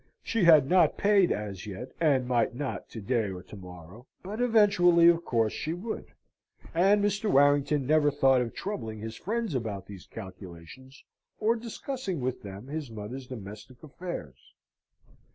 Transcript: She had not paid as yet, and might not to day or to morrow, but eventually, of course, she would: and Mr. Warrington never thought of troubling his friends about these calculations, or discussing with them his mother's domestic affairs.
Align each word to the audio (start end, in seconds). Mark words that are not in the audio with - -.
She 0.23 0.45
had 0.45 0.67
not 0.67 0.97
paid 0.97 1.31
as 1.31 1.67
yet, 1.67 1.91
and 2.01 2.27
might 2.27 2.55
not 2.55 2.89
to 2.89 2.99
day 3.01 3.29
or 3.29 3.43
to 3.43 3.55
morrow, 3.55 4.07
but 4.23 4.41
eventually, 4.41 5.07
of 5.09 5.23
course, 5.23 5.53
she 5.53 5.73
would: 5.73 6.07
and 6.73 7.05
Mr. 7.05 7.29
Warrington 7.29 7.85
never 7.85 8.09
thought 8.09 8.41
of 8.41 8.51
troubling 8.55 8.97
his 8.97 9.15
friends 9.15 9.53
about 9.53 9.85
these 9.85 10.07
calculations, 10.07 11.03
or 11.39 11.55
discussing 11.55 12.19
with 12.19 12.41
them 12.41 12.65
his 12.65 12.89
mother's 12.89 13.27
domestic 13.27 13.83
affairs. 13.83 14.55